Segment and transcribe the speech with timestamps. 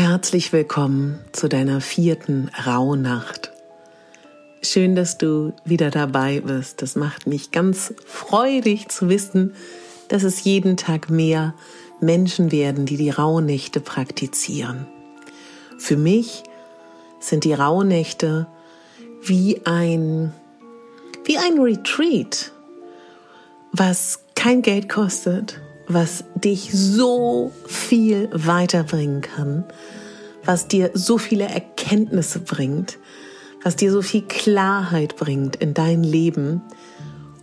[0.00, 3.50] Herzlich willkommen zu deiner vierten Rauhnacht.
[4.62, 6.82] Schön, dass du wieder dabei bist.
[6.82, 9.56] Das macht mich ganz freudig zu wissen,
[10.06, 11.52] dass es jeden Tag mehr
[12.00, 14.86] Menschen werden, die die Rauhnächte praktizieren.
[15.78, 16.44] Für mich
[17.18, 18.46] sind die Rauhnächte
[19.20, 20.32] wie ein,
[21.24, 22.52] wie ein Retreat,
[23.72, 29.64] was kein Geld kostet, was dich so viel weiterbringen kann,
[30.44, 32.98] was dir so viele Erkenntnisse bringt,
[33.62, 36.62] was dir so viel Klarheit bringt in dein Leben.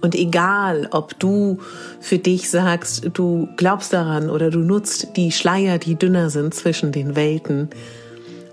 [0.02, 1.59] Und egal, ob du
[2.00, 6.92] für dich sagst, du glaubst daran oder du nutzt die Schleier, die dünner sind zwischen
[6.92, 7.70] den Welten,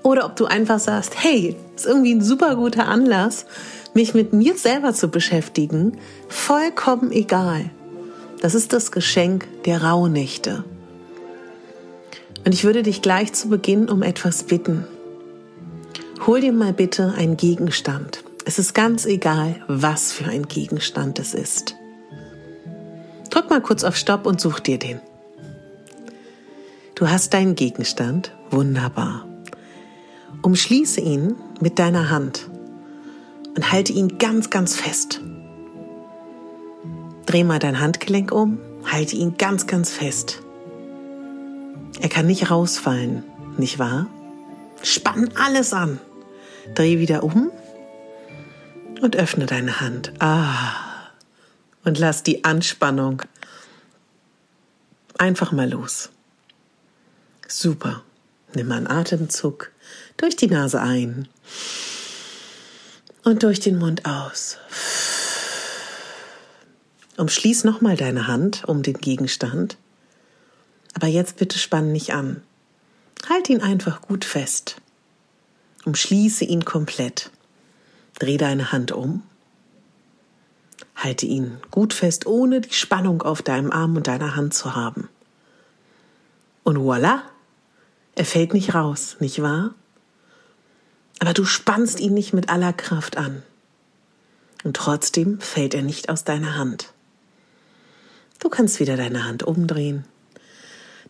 [0.03, 3.47] oder ob du einfach sagst, hey, ist irgendwie ein super guter Anlass,
[3.95, 7.71] mich mit mir selber zu beschäftigen, vollkommen egal.
[8.43, 10.65] Das ist das Geschenk der Rauhnächte.
[12.45, 14.85] Und ich würde dich gleich zu Beginn um etwas bitten.
[16.27, 18.25] Hol dir mal bitte einen Gegenstand.
[18.45, 21.77] Es ist ganz egal, was für ein Gegenstand es ist.
[23.31, 25.01] Drück mal kurz auf Stopp und such dir den.
[26.97, 28.35] Du hast deinen Gegenstand.
[28.51, 29.25] Wunderbar.
[30.43, 32.51] Umschließe ihn mit deiner Hand
[33.55, 35.21] und halte ihn ganz, ganz fest.
[37.27, 40.43] Dreh mal dein Handgelenk um, halte ihn ganz, ganz fest.
[42.01, 43.25] Er kann nicht rausfallen,
[43.57, 44.07] nicht wahr?
[44.83, 46.01] Spann alles an.
[46.75, 47.51] Dreh wieder um
[49.01, 50.13] und öffne deine Hand.
[50.21, 50.75] Ah.
[51.85, 53.23] Und lass die Anspannung
[55.19, 56.11] einfach mal los.
[57.49, 58.03] Super.
[58.55, 59.71] Nimm mal einen Atemzug
[60.17, 61.29] durch die Nase ein
[63.25, 64.59] und durch den Mund aus.
[67.23, 69.77] Umschließ nochmal deine Hand um den Gegenstand.
[70.95, 72.43] Aber jetzt bitte spann nicht an.
[73.29, 74.81] Halt ihn einfach gut fest.
[75.85, 77.31] Umschließe ihn komplett.
[78.19, 79.23] Dreh deine Hand um.
[80.97, 85.09] Halte ihn gut fest, ohne die Spannung auf deinem Arm und deiner Hand zu haben.
[86.65, 87.21] Und voilà,
[88.17, 89.77] er fällt nicht raus, nicht wahr?
[91.21, 93.45] Aber du spannst ihn nicht mit aller Kraft an.
[94.65, 96.92] Und trotzdem fällt er nicht aus deiner Hand.
[98.43, 100.05] Du kannst wieder deine Hand umdrehen,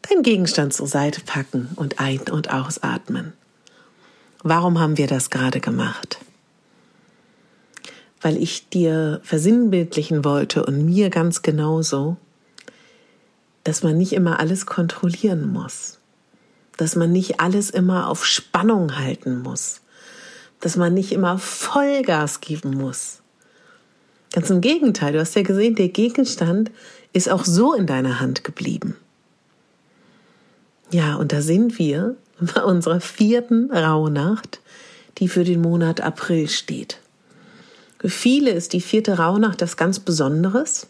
[0.02, 3.32] deinen Gegenstand zur Seite packen und ein- und ausatmen.
[4.42, 6.18] Warum haben wir das gerade gemacht?
[8.20, 12.18] Weil ich dir versinnbildlichen wollte und mir ganz genauso,
[13.64, 16.00] dass man nicht immer alles kontrollieren muss,
[16.76, 19.80] dass man nicht alles immer auf Spannung halten muss,
[20.60, 23.22] dass man nicht immer Vollgas geben muss.
[24.32, 26.70] Ganz im Gegenteil, du hast ja gesehen, der Gegenstand
[27.12, 28.96] ist auch so in deiner Hand geblieben.
[30.90, 34.60] Ja, und da sind wir bei unserer vierten Rauhnacht,
[35.18, 36.98] die für den Monat April steht.
[37.98, 40.86] Für viele ist die vierte Rauhnacht das ganz Besonderes.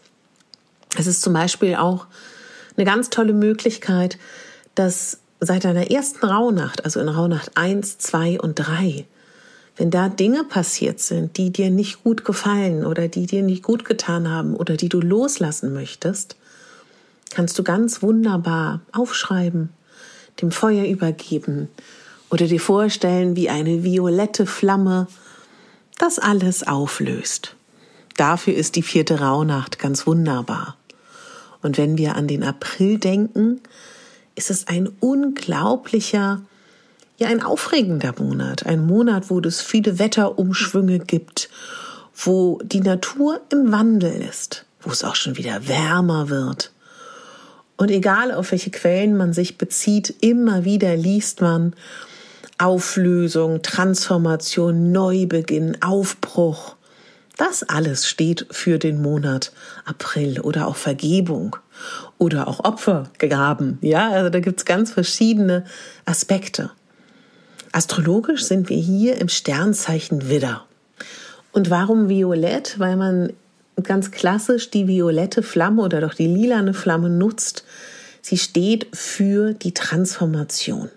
[0.97, 2.07] Es ist zum Beispiel auch
[2.75, 4.17] eine ganz tolle Möglichkeit,
[4.75, 9.05] dass seit deiner ersten Rauhnacht, also in Rauhnacht 1, 2 und 3,
[9.75, 13.85] wenn da Dinge passiert sind, die dir nicht gut gefallen oder die dir nicht gut
[13.85, 16.35] getan haben oder die du loslassen möchtest,
[17.31, 19.69] kannst du ganz wunderbar aufschreiben,
[20.41, 21.69] dem Feuer übergeben
[22.29, 25.07] oder dir vorstellen, wie eine violette Flamme
[25.97, 27.55] das alles auflöst.
[28.17, 30.77] Dafür ist die vierte Rauhnacht ganz wunderbar.
[31.63, 33.61] Und wenn wir an den April denken,
[34.35, 36.41] ist es ein unglaublicher
[37.23, 41.49] ja ein aufregender Monat, ein Monat, wo es viele Wetterumschwünge gibt,
[42.15, 46.71] wo die Natur im Wandel ist, wo es auch schon wieder wärmer wird.
[47.77, 51.73] Und egal auf welche Quellen man sich bezieht, immer wieder liest man
[52.57, 56.75] Auflösung, Transformation, Neubeginn, Aufbruch.
[57.37, 59.51] Das alles steht für den Monat
[59.85, 61.55] April oder auch Vergebung
[62.19, 63.79] oder auch Opfergaben.
[63.81, 65.65] Ja, also da gibt's ganz verschiedene
[66.05, 66.69] Aspekte.
[67.73, 70.65] Astrologisch sind wir hier im Sternzeichen Widder.
[71.51, 72.79] Und warum violett?
[72.79, 73.33] Weil man
[73.81, 77.65] ganz klassisch die violette Flamme oder doch die lilane Flamme nutzt,
[78.25, 80.89] Sie steht für die Transformation.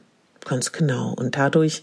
[0.45, 1.13] Ganz genau.
[1.13, 1.83] Und dadurch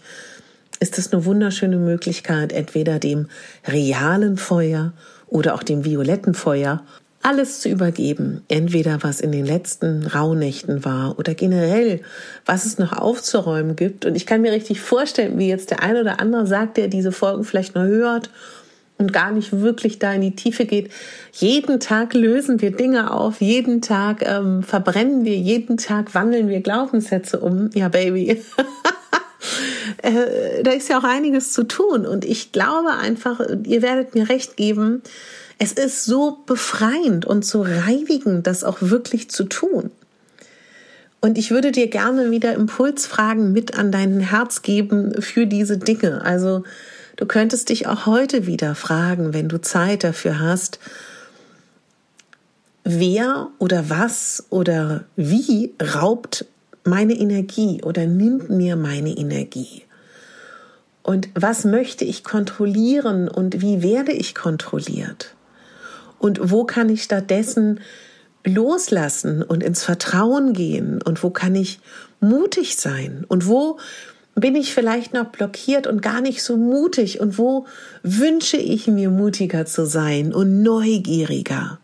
[0.80, 3.28] ist es eine wunderschöne Möglichkeit, entweder dem
[3.66, 4.94] realen Feuer
[5.26, 6.82] oder auch dem violetten Feuer
[7.24, 8.42] alles zu übergeben.
[8.48, 12.00] Entweder was in den letzten Rauhnächten war oder generell,
[12.44, 14.04] was es noch aufzuräumen gibt.
[14.04, 17.12] Und ich kann mir richtig vorstellen, wie jetzt der eine oder andere sagt, der diese
[17.12, 18.28] Folgen vielleicht nur hört
[18.98, 20.90] und gar nicht wirklich da in die Tiefe geht.
[21.32, 26.60] Jeden Tag lösen wir Dinge auf, jeden Tag ähm, verbrennen wir, jeden Tag wandeln wir
[26.60, 27.70] Glaubenssätze um.
[27.74, 28.28] Ja, Baby.
[30.02, 32.04] äh, da ist ja auch einiges zu tun.
[32.04, 35.02] Und ich glaube einfach, ihr werdet mir recht geben,
[35.58, 39.90] es ist so befreiend und so reinigend, das auch wirklich zu tun.
[41.20, 46.22] Und ich würde dir gerne wieder Impulsfragen mit an dein Herz geben für diese Dinge.
[46.22, 46.64] Also
[47.16, 50.80] du könntest dich auch heute wieder fragen, wenn du Zeit dafür hast,
[52.82, 56.44] wer oder was oder wie raubt
[56.84, 59.84] meine Energie oder nimmt mir meine Energie?
[61.02, 65.34] Und was möchte ich kontrollieren und wie werde ich kontrolliert?
[66.24, 67.80] Und wo kann ich stattdessen
[68.46, 71.02] loslassen und ins Vertrauen gehen?
[71.02, 71.80] Und wo kann ich
[72.18, 73.26] mutig sein?
[73.28, 73.78] Und wo
[74.34, 77.20] bin ich vielleicht noch blockiert und gar nicht so mutig?
[77.20, 77.66] Und wo
[78.02, 81.78] wünsche ich mir mutiger zu sein und neugieriger?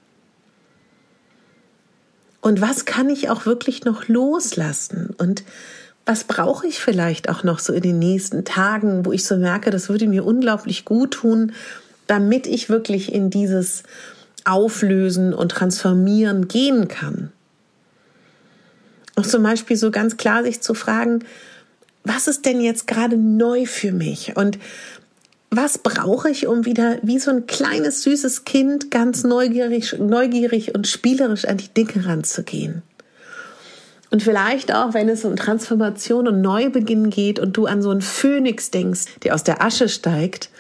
[2.41, 5.15] Und was kann ich auch wirklich noch loslassen?
[5.19, 5.45] Und
[6.07, 9.69] was brauche ich vielleicht auch noch so in den nächsten Tagen, wo ich so merke,
[9.69, 11.53] das würde mir unglaublich gut tun,
[12.07, 13.83] damit ich wirklich in dieses
[14.47, 17.33] Auflösen und Transformieren gehen kann.
[19.17, 21.25] Auch zum Beispiel so ganz klar sich zu fragen,
[22.05, 24.37] was ist denn jetzt gerade neu für mich?
[24.37, 24.59] Und
[25.51, 30.87] was brauche ich, um wieder wie so ein kleines süßes Kind ganz neugierig, neugierig und
[30.87, 32.83] spielerisch an die Dinge ranzugehen?
[34.11, 38.01] Und vielleicht auch, wenn es um Transformation und Neubeginn geht und du an so einen
[38.01, 40.51] Phönix denkst, der aus der Asche steigt,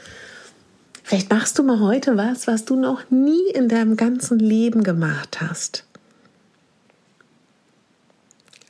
[1.03, 5.41] vielleicht machst du mal heute was, was du noch nie in deinem ganzen Leben gemacht
[5.41, 5.85] hast.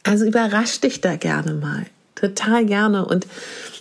[0.03, 1.87] Also überrasch dich da gerne mal.
[2.15, 3.05] Total gerne.
[3.06, 3.27] Und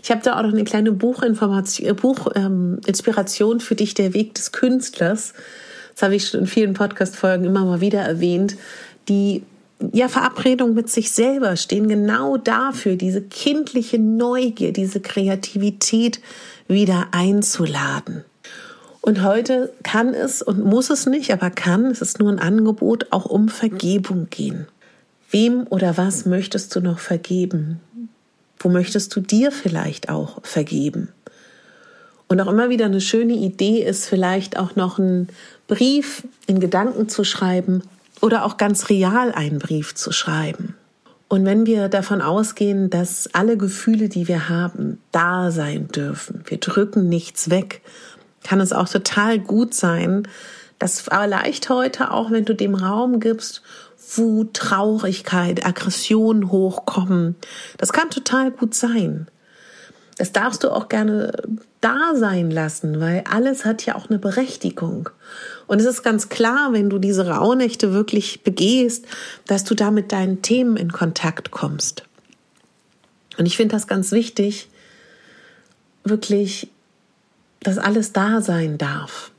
[0.01, 4.51] ich habe da auch noch eine kleine Buchinformation, Buchinspiration ähm, für dich, der Weg des
[4.51, 5.33] Künstlers.
[5.93, 8.55] Das habe ich schon in vielen Podcast-Folgen immer mal wieder erwähnt,
[9.09, 9.43] die
[9.93, 16.19] ja, Verabredung mit sich selber stehen genau dafür, diese kindliche Neugier, diese Kreativität
[16.67, 18.23] wieder einzuladen.
[19.01, 23.07] Und heute kann es und muss es nicht, aber kann, es ist nur ein Angebot,
[23.11, 24.67] auch um Vergebung gehen.
[25.31, 27.79] Wem oder was möchtest du noch vergeben?
[28.57, 31.09] Wo möchtest du dir vielleicht auch vergeben?
[32.27, 35.29] Und auch immer wieder eine schöne Idee ist vielleicht auch noch einen
[35.67, 37.83] Brief in Gedanken zu schreiben
[38.21, 40.75] oder auch ganz real einen Brief zu schreiben.
[41.27, 46.57] Und wenn wir davon ausgehen, dass alle Gefühle, die wir haben, da sein dürfen, wir
[46.57, 47.81] drücken nichts weg,
[48.43, 50.27] kann es auch total gut sein,
[50.79, 53.61] dass vielleicht heute auch, wenn du dem Raum gibst,
[54.15, 57.35] Wut, Traurigkeit, Aggression hochkommen.
[57.77, 59.27] Das kann total gut sein.
[60.17, 61.31] Das darfst du auch gerne
[61.79, 65.09] da sein lassen, weil alles hat ja auch eine Berechtigung.
[65.67, 69.05] Und es ist ganz klar, wenn du diese Rauhnächte wirklich begehst,
[69.47, 72.03] dass du da mit deinen Themen in Kontakt kommst.
[73.37, 74.67] Und ich finde das ganz wichtig,
[76.03, 76.69] wirklich,
[77.61, 79.31] dass alles da sein darf.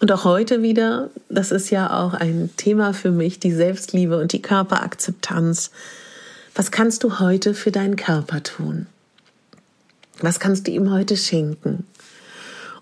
[0.00, 4.32] Und auch heute wieder, das ist ja auch ein Thema für mich, die Selbstliebe und
[4.32, 5.70] die Körperakzeptanz.
[6.54, 8.86] Was kannst du heute für deinen Körper tun?
[10.20, 11.86] Was kannst du ihm heute schenken?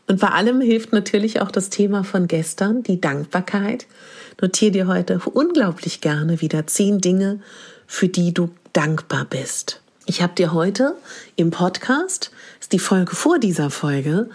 [0.06, 3.86] Und bei allem hilft natürlich auch das Thema von gestern, die Dankbarkeit.
[4.40, 7.40] Notier dir heute unglaublich gerne wieder zehn Dinge,
[7.86, 9.79] für die du dankbar bist.
[10.10, 10.96] Ich habe dir heute
[11.36, 14.28] im Podcast, ist die Folge vor dieser Folge,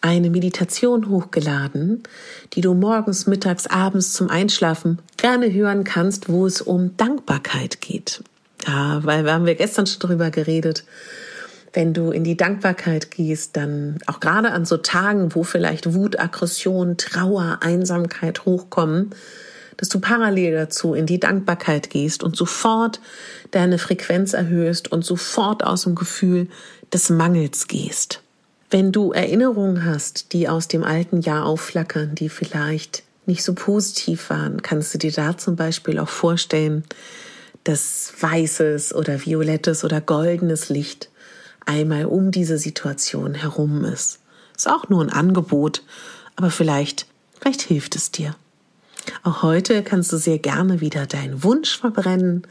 [0.00, 2.04] eine Meditation hochgeladen,
[2.52, 8.22] die du morgens, mittags, abends zum Einschlafen gerne hören kannst, wo es um Dankbarkeit geht.
[8.68, 10.84] Ja, weil wir haben wir gestern schon drüber geredet
[11.72, 16.18] wenn du in die Dankbarkeit gehst, dann auch gerade an so Tagen, wo vielleicht Wut,
[16.18, 19.10] Aggression, Trauer, Einsamkeit hochkommen,
[19.76, 23.00] dass du parallel dazu in die Dankbarkeit gehst und sofort
[23.50, 26.48] deine Frequenz erhöhst und sofort aus dem Gefühl
[26.92, 28.22] des Mangels gehst.
[28.70, 34.30] Wenn du Erinnerungen hast, die aus dem alten Jahr aufflackern, die vielleicht nicht so positiv
[34.30, 36.84] waren, kannst du dir da zum Beispiel auch vorstellen,
[37.64, 41.10] dass weißes oder violettes oder goldenes Licht
[41.64, 44.20] einmal um diese Situation herum ist.
[44.56, 45.82] Ist auch nur ein Angebot,
[46.36, 47.06] aber vielleicht,
[47.40, 48.36] vielleicht hilft es dir.
[49.22, 52.46] Auch heute kannst du sehr gerne wieder deinen Wunsch verbrennen.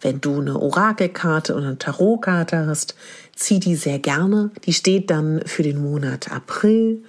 [0.00, 2.94] Wenn du eine Orakelkarte oder eine Tarotkarte hast,
[3.34, 4.50] zieh die sehr gerne.
[4.66, 7.02] Die steht dann für den Monat April.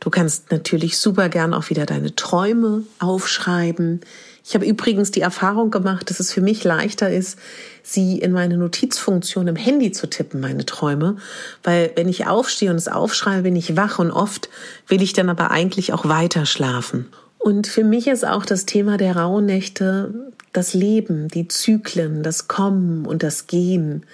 [0.00, 4.00] Du kannst natürlich super gern auch wieder deine Träume aufschreiben.
[4.44, 7.38] Ich habe übrigens die Erfahrung gemacht, dass es für mich leichter ist,
[7.82, 11.16] sie in meine Notizfunktion im Handy zu tippen, meine Träume.
[11.62, 14.48] Weil wenn ich aufstehe und es aufschreibe, bin ich wach und oft
[14.86, 17.06] will ich dann aber eigentlich auch weiter schlafen.
[17.38, 23.06] Und für mich ist auch das Thema der Rauhnächte das Leben, die Zyklen, das Kommen
[23.06, 24.04] und das Gehen.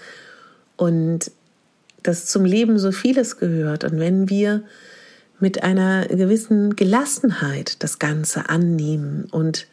[0.76, 1.30] Und
[2.02, 3.84] dass zum Leben so vieles gehört.
[3.84, 4.64] Und wenn wir
[5.38, 9.66] mit einer gewissen Gelassenheit das Ganze annehmen und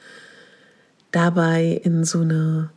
[1.11, 2.69] dabei in so eine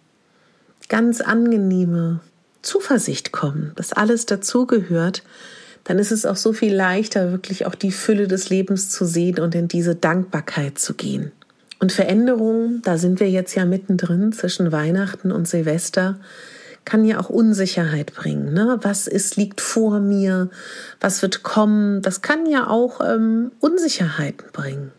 [0.88, 2.20] ganz angenehme
[2.62, 5.22] Zuversicht kommen, dass alles dazugehört,
[5.84, 9.40] dann ist es auch so viel leichter, wirklich auch die Fülle des Lebens zu sehen
[9.40, 11.32] und in diese Dankbarkeit zu gehen.
[11.80, 16.20] Und Veränderungen, da sind wir jetzt ja mittendrin zwischen Weihnachten und Silvester,
[16.84, 18.52] kann ja auch Unsicherheit bringen.
[18.52, 18.78] Ne?
[18.82, 20.48] Was ist, liegt vor mir?
[21.00, 22.02] Was wird kommen?
[22.02, 24.92] Das kann ja auch ähm, Unsicherheiten bringen.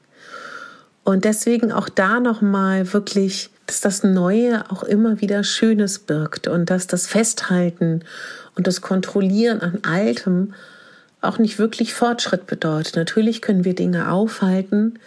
[1.04, 6.70] Und deswegen auch da nochmal wirklich, dass das Neue auch immer wieder Schönes birgt und
[6.70, 8.04] dass das Festhalten
[8.56, 10.54] und das Kontrollieren an Altem
[11.24, 12.96] auch nicht wirklich Fortschritt bedeutet.
[12.96, 15.00] Natürlich können wir Dinge aufhalten,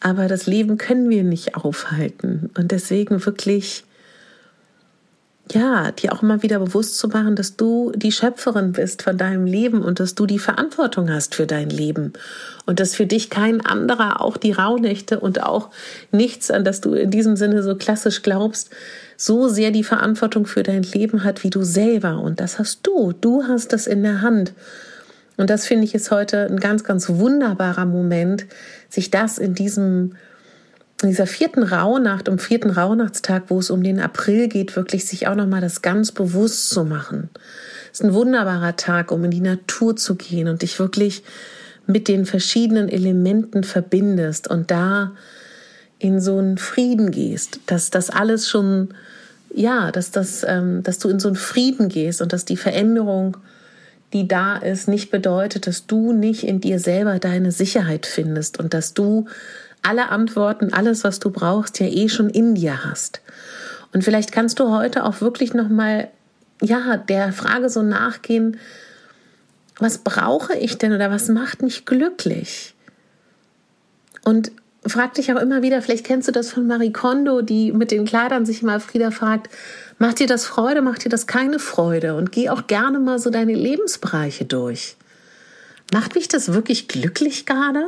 [0.00, 2.50] aber das Leben können wir nicht aufhalten.
[2.56, 3.84] Und deswegen wirklich
[5.52, 9.46] ja, dir auch immer wieder bewusst zu machen, dass du die Schöpferin bist von deinem
[9.46, 12.14] Leben und dass du die Verantwortung hast für dein Leben
[12.66, 15.70] und dass für dich kein anderer auch die Rauhnächte und auch
[16.10, 18.70] nichts, an das du in diesem Sinne so klassisch glaubst,
[19.16, 23.12] so sehr die Verantwortung für dein Leben hat wie du selber und das hast du.
[23.12, 24.52] Du hast das in der Hand.
[25.36, 28.46] Und das finde ich ist heute ein ganz, ganz wunderbarer Moment,
[28.88, 30.12] sich das in diesem
[31.02, 35.28] in dieser vierten Rauhnacht, um vierten Rauhnachtstag, wo es um den April geht, wirklich sich
[35.28, 37.28] auch nochmal das ganz bewusst zu machen.
[37.92, 41.22] Es ist ein wunderbarer Tag, um in die Natur zu gehen und dich wirklich
[41.86, 45.12] mit den verschiedenen Elementen verbindest und da
[45.98, 48.88] in so einen Frieden gehst, dass das alles schon,
[49.54, 53.36] ja, dass das, ähm, dass du in so einen Frieden gehst und dass die Veränderung,
[54.12, 58.72] die da ist, nicht bedeutet, dass du nicht in dir selber deine Sicherheit findest und
[58.74, 59.26] dass du
[59.82, 63.20] alle Antworten, alles, was du brauchst, ja eh schon in dir hast.
[63.92, 66.08] Und vielleicht kannst du heute auch wirklich noch mal
[66.62, 68.58] ja, der Frage so nachgehen,
[69.78, 72.74] was brauche ich denn oder was macht mich glücklich?
[74.24, 74.50] Und
[74.86, 78.04] frag dich auch immer wieder, vielleicht kennst du das von Marie Kondo, die mit den
[78.04, 79.50] Kleidern sich immer Frieda fragt,
[79.98, 82.14] macht dir das Freude, macht dir das keine Freude?
[82.14, 84.96] Und geh auch gerne mal so deine Lebensbereiche durch.
[85.92, 87.86] Macht mich das wirklich glücklich gerade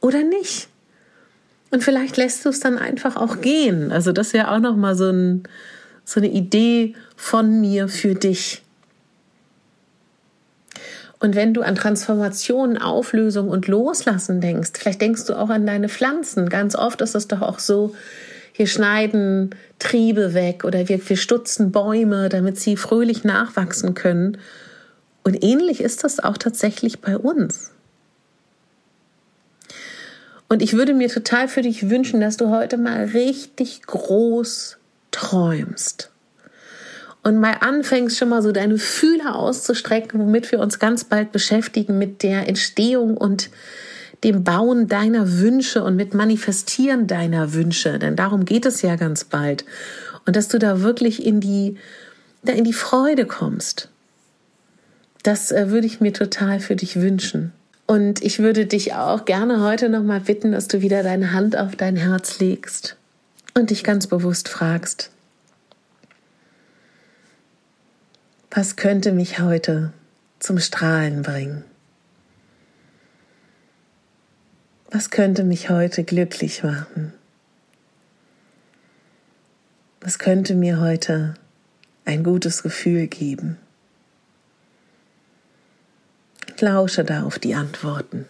[0.00, 0.68] oder nicht?
[1.70, 3.90] Und vielleicht lässt du es dann einfach auch gehen.
[3.90, 5.42] Also das ja auch noch mal so, ein,
[6.04, 8.63] so eine Idee von mir für dich.
[11.24, 15.88] Und wenn du an Transformation, Auflösung und Loslassen denkst, vielleicht denkst du auch an deine
[15.88, 16.50] Pflanzen.
[16.50, 17.94] Ganz oft ist es doch auch so,
[18.54, 24.36] wir schneiden Triebe weg oder wir, wir stutzen Bäume, damit sie fröhlich nachwachsen können.
[25.22, 27.70] Und ähnlich ist das auch tatsächlich bei uns.
[30.50, 34.76] Und ich würde mir total für dich wünschen, dass du heute mal richtig groß
[35.10, 36.10] träumst.
[37.24, 41.98] Und mal anfängst schon mal so deine Fühler auszustrecken, womit wir uns ganz bald beschäftigen
[41.98, 43.48] mit der Entstehung und
[44.22, 47.98] dem Bauen deiner Wünsche und mit Manifestieren deiner Wünsche.
[47.98, 49.64] Denn darum geht es ja ganz bald.
[50.26, 51.78] Und dass du da wirklich in die,
[52.42, 53.88] da in die Freude kommst.
[55.22, 57.52] Das äh, würde ich mir total für dich wünschen.
[57.86, 61.76] Und ich würde dich auch gerne heute nochmal bitten, dass du wieder deine Hand auf
[61.76, 62.96] dein Herz legst
[63.54, 65.10] und dich ganz bewusst fragst,
[68.54, 69.92] was könnte mich heute
[70.38, 71.64] zum Strahlen bringen?
[74.90, 77.12] Was könnte mich heute glücklich machen?
[80.00, 81.34] Was könnte mir heute
[82.04, 83.58] ein gutes Gefühl geben?
[86.64, 88.26] lausche da auf die Antworten.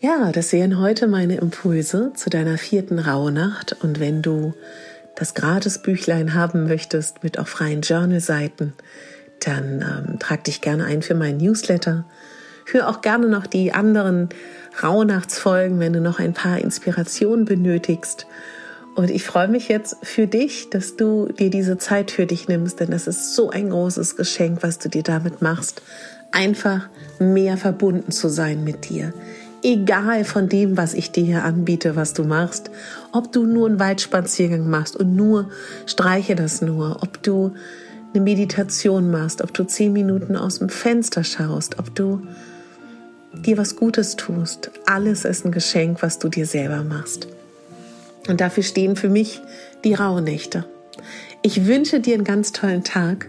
[0.00, 3.76] Ja, das wären heute meine Impulse zu deiner vierten Rauhnacht.
[3.82, 4.54] Und wenn du
[5.16, 8.72] das Gratisbüchlein haben möchtest mit auch freien Journal-Seiten,
[9.40, 12.04] dann ähm, trag dich gerne ein für meinen Newsletter.
[12.66, 14.28] Hör auch gerne noch die anderen
[14.82, 18.26] Rauhnachtsfolgen, wenn du noch ein paar Inspirationen benötigst.
[18.94, 22.80] Und ich freue mich jetzt für dich, dass du dir diese Zeit für dich nimmst,
[22.80, 25.82] denn das ist so ein großes Geschenk, was du dir damit machst.
[26.32, 26.88] Einfach
[27.18, 29.12] mehr verbunden zu sein mit dir,
[29.62, 32.70] egal von dem, was ich dir hier anbiete, was du machst,
[33.12, 35.50] ob du nur einen Waldspaziergang machst und nur
[35.86, 37.52] streiche das nur, ob du
[38.12, 42.22] eine Meditation machst, ob du zehn Minuten aus dem Fenster schaust, ob du
[43.34, 44.70] dir was Gutes tust.
[44.86, 47.28] Alles ist ein Geschenk, was du dir selber machst.
[48.28, 49.40] Und dafür stehen für mich
[49.84, 50.64] die Rauhnächte.
[51.42, 53.28] Ich wünsche dir einen ganz tollen Tag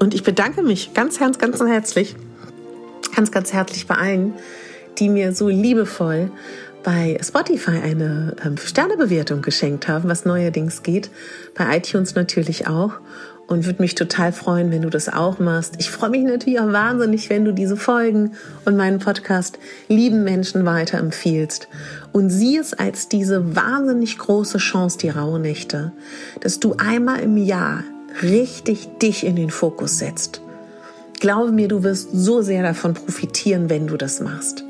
[0.00, 2.16] und ich bedanke mich ganz, ganz, ganz herzlich,
[3.14, 4.34] ganz, ganz herzlich bei allen,
[4.98, 6.30] die mir so liebevoll
[6.82, 11.10] bei Spotify eine ähm, Sternebewertung geschenkt haben, was neuerdings geht,
[11.54, 12.92] bei iTunes natürlich auch
[13.48, 15.74] und würde mich total freuen, wenn du das auch machst.
[15.78, 18.32] Ich freue mich natürlich auch wahnsinnig, wenn du diese Folgen
[18.64, 21.68] und meinen Podcast lieben Menschen weiterempfiehlst
[22.12, 25.92] und sieh es als diese wahnsinnig große Chance, die Rauhnächte,
[26.40, 27.84] dass du einmal im Jahr
[28.22, 30.40] richtig dich in den Fokus setzt.
[31.20, 34.65] Glaube mir, du wirst so sehr davon profitieren, wenn du das machst.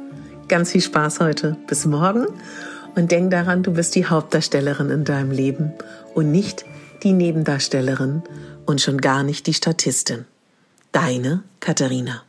[0.49, 1.57] Ganz viel Spaß heute.
[1.67, 2.27] Bis morgen.
[2.95, 5.73] Und denk daran, du bist die Hauptdarstellerin in deinem Leben
[6.15, 6.65] und nicht
[7.03, 8.23] die Nebendarstellerin
[8.65, 10.25] und schon gar nicht die Statistin.
[10.93, 12.23] Deine Katharina.